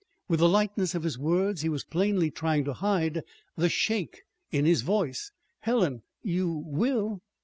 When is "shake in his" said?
3.69-4.81